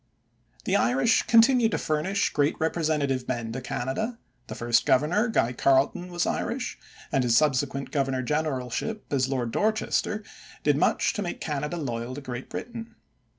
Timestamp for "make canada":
11.21-11.77